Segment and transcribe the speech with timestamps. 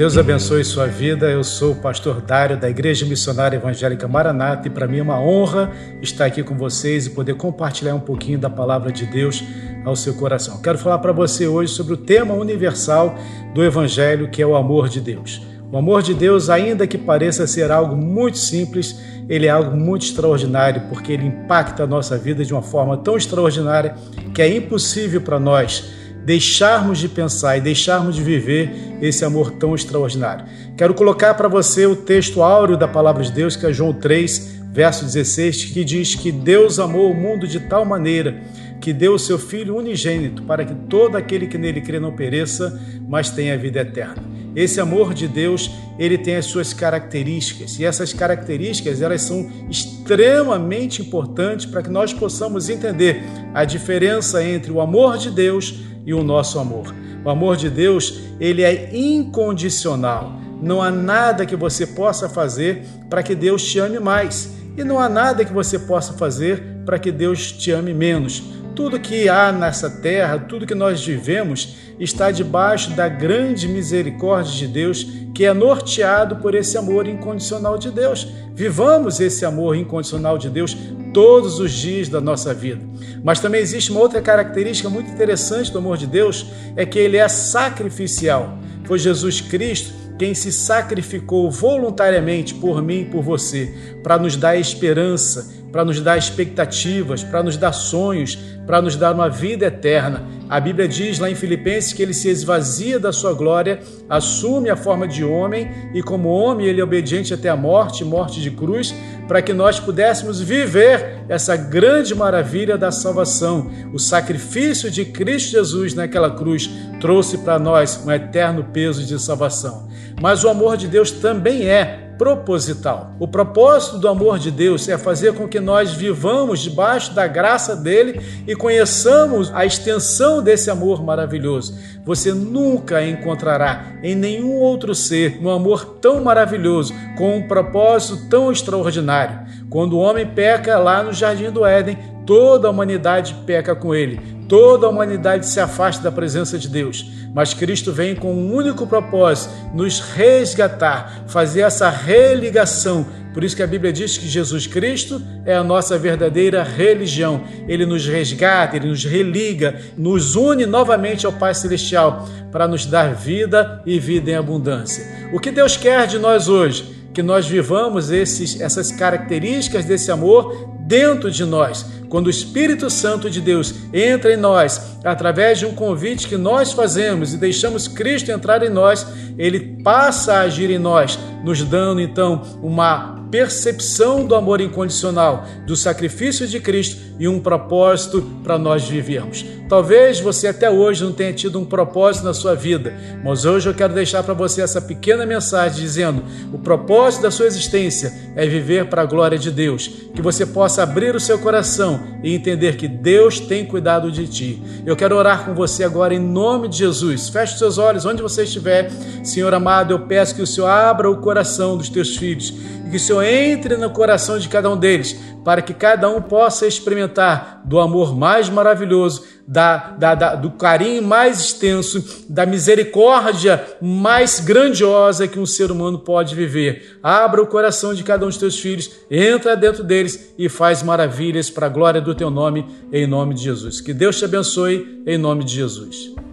[0.00, 1.30] Deus abençoe sua vida.
[1.30, 5.20] Eu sou o pastor Dário da Igreja Missionária Evangélica Maranata e para mim é uma
[5.20, 9.44] honra estar aqui com vocês e poder compartilhar um pouquinho da palavra de Deus
[9.84, 10.62] ao seu coração.
[10.62, 13.14] Quero falar para você hoje sobre o tema universal
[13.52, 15.42] do Evangelho, que é o amor de Deus.
[15.70, 18.98] O amor de Deus, ainda que pareça ser algo muito simples,
[19.28, 23.18] ele é algo muito extraordinário, porque ele impacta a nossa vida de uma forma tão
[23.18, 23.94] extraordinária
[24.34, 28.70] que é impossível para nós deixarmos de pensar e deixarmos de viver
[29.00, 30.44] esse amor tão extraordinário.
[30.76, 34.60] Quero colocar para você o texto áureo da palavra de Deus, que é João 3,
[34.72, 38.40] verso 16, que diz que Deus amou o mundo de tal maneira
[38.80, 42.80] que deu o seu Filho unigênito para que todo aquele que nele crê não pereça,
[43.06, 44.24] mas tenha vida eterna.
[44.56, 51.02] Esse amor de Deus, ele tem as suas características, e essas características, elas são extremamente
[51.02, 53.22] importantes para que nós possamos entender
[53.54, 56.94] a diferença entre o amor de Deus e o nosso amor.
[57.24, 60.32] O amor de Deus, ele é incondicional.
[60.62, 64.50] Não há nada que você possa fazer para que Deus te ame mais.
[64.76, 68.42] E não há nada que você possa fazer para que Deus te ame menos.
[68.74, 74.66] Tudo que há nessa terra, tudo que nós vivemos, está debaixo da grande misericórdia de
[74.66, 78.26] Deus, que é norteado por esse amor incondicional de Deus.
[78.54, 80.76] Vivamos esse amor incondicional de Deus
[81.12, 82.82] todos os dias da nossa vida.
[83.22, 87.16] Mas também existe uma outra característica muito interessante do amor de Deus, é que ele
[87.16, 88.58] é sacrificial.
[88.84, 94.54] Foi Jesus Cristo quem se sacrificou voluntariamente por mim e por você, para nos dar
[94.54, 100.22] esperança, para nos dar expectativas, para nos dar sonhos, para nos dar uma vida eterna.
[100.48, 104.76] A Bíblia diz lá em Filipenses que ele se esvazia da sua glória, assume a
[104.76, 108.94] forma de homem e, como homem, ele é obediente até a morte morte de cruz
[109.28, 113.70] para que nós pudéssemos viver essa grande maravilha da salvação.
[113.92, 116.68] O sacrifício de Cristo Jesus naquela cruz
[117.00, 119.88] trouxe para nós um eterno peso de salvação.
[120.20, 123.14] Mas o amor de Deus também é proposital.
[123.18, 127.74] O propósito do amor de Deus é fazer com que nós vivamos debaixo da graça
[127.74, 131.78] dele e conheçamos a extensão desse amor maravilhoso.
[132.04, 138.52] Você nunca encontrará em nenhum outro ser um amor tão maravilhoso, com um propósito tão
[138.52, 139.40] extraordinário.
[139.70, 144.39] Quando o homem peca lá no jardim do Éden, toda a humanidade peca com ele.
[144.50, 148.84] Toda a humanidade se afasta da presença de Deus, mas Cristo vem com um único
[148.84, 153.06] propósito: nos resgatar, fazer essa religação.
[153.32, 157.44] Por isso que a Bíblia diz que Jesus Cristo é a nossa verdadeira religião.
[157.68, 163.14] Ele nos resgata, ele nos religa, nos une novamente ao Pai Celestial para nos dar
[163.14, 165.06] vida e vida em abundância.
[165.32, 166.98] O que Deus quer de nós hoje?
[167.14, 173.30] Que nós vivamos esses, essas características desse amor dentro de nós quando o Espírito Santo
[173.30, 178.32] de Deus entra em nós, através de um convite que nós fazemos e deixamos Cristo
[178.32, 179.06] entrar em nós,
[179.38, 185.76] ele passa a agir em nós, nos dando então uma percepção do amor incondicional, do
[185.76, 189.44] sacrifício de Cristo e um propósito para nós vivermos.
[189.68, 192.92] Talvez você até hoje não tenha tido um propósito na sua vida,
[193.22, 197.46] mas hoje eu quero deixar para você essa pequena mensagem dizendo: o propósito da sua
[197.46, 202.00] existência é viver para a glória de Deus, que você possa abrir o seu coração
[202.24, 204.62] e entender que Deus tem cuidado de ti.
[204.84, 207.28] Eu quero orar com você agora em nome de Jesus.
[207.28, 208.90] Feche seus olhos onde você estiver.
[209.22, 211.29] Senhor amado, eu peço que o Senhor abra o coração
[211.76, 212.52] dos teus filhos
[212.90, 216.66] que o Senhor entre no coração de cada um deles, para que cada um possa
[216.66, 224.38] experimentar do amor mais maravilhoso, da, da, da, do carinho mais extenso, da misericórdia mais
[224.40, 226.98] grandiosa que um ser humano pode viver.
[227.02, 231.48] Abra o coração de cada um dos teus filhos, entra dentro deles e faz maravilhas
[231.48, 233.80] para a glória do teu nome, em nome de Jesus.
[233.80, 236.29] Que Deus te abençoe, em nome de Jesus.